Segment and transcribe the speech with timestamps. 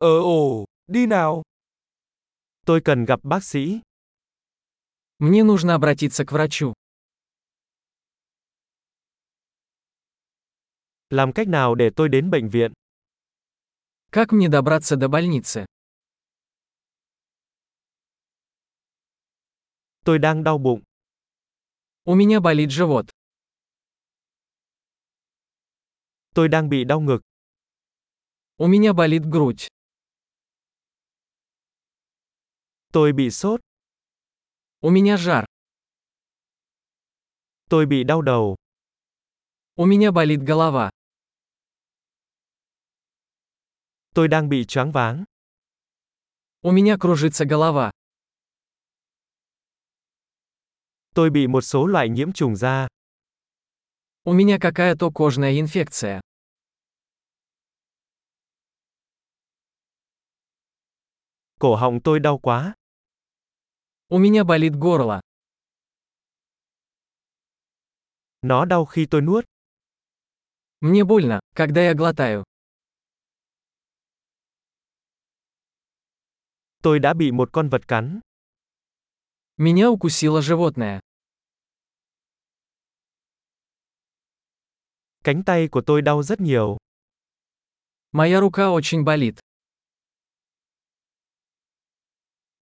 [0.00, 1.42] Ờ ồ, đi nào.
[2.66, 3.80] Tôi cần gặp bác sĩ.
[5.18, 6.72] Мне нужно обратиться к врачу.
[11.10, 12.72] Làm cách nào để tôi đến bệnh viện?
[14.12, 15.66] Как мне добраться до больницы?
[20.04, 20.82] Tôi đang đau bụng.
[22.04, 23.06] У меня болит живот.
[26.34, 27.20] Tôi đang bị đau ngực.
[28.56, 29.68] У меня болит грудь.
[32.93, 33.59] Tôi bị sốt.
[34.81, 35.45] У меня жар.
[37.69, 38.55] Tôi bị đau đầu.
[39.75, 40.89] У меня болит голова.
[44.13, 45.23] Tôi đang bị choáng váng.
[46.61, 47.91] У меня кружится голова.
[51.15, 52.87] Tôi bị một số loại nhiễm trùng da.
[54.23, 56.21] У меня какая-то кожная инфекция.
[61.59, 62.73] Cổ họng tôi đau quá.
[64.09, 65.21] У меня болит горло.
[68.41, 69.45] Nó đau khi tôi nuốt.
[70.81, 72.43] Мне больно, когда я глотаю.
[76.83, 78.19] Tôi đã bị một con vật cắn.
[79.57, 80.99] Меня укусило животное.
[85.23, 86.77] Cánh tay của tôi đau rất nhiều.
[88.11, 89.35] Моя рука очень болит.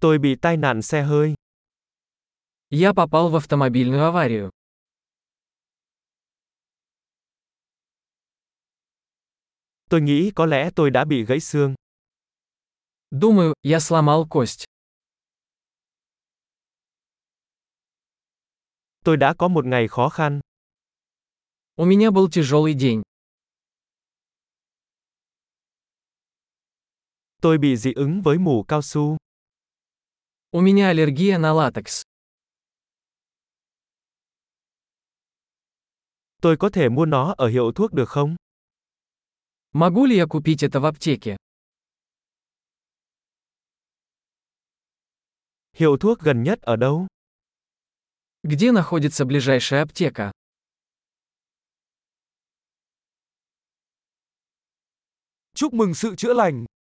[0.00, 1.34] Tôi bị tai nạn xe hơi.
[2.70, 4.50] Я попал в автомобильную аварию.
[9.90, 11.74] Tôi nghĩ có lẽ tôi đã bị gãy xương.
[13.10, 14.64] Думаю, я сломал кость.
[19.04, 20.40] Tôi đã có một ngày khó khăn.
[21.76, 23.02] У меня был тяжелый день.
[27.42, 29.16] Tôi bị dị ứng với mủ cao su.
[30.50, 32.02] У меня аллергия на латекс.
[36.46, 38.36] Tôi có thể mua nó ở hiệu thuốc được không?
[39.72, 41.36] Могу ли я купить это в аптеке?
[45.76, 47.06] Hiệu thuốc gần nhất ở đâu?
[48.42, 50.32] Где находится ближайшая аптека?
[55.54, 56.66] Chúc mừng sự chữa lành.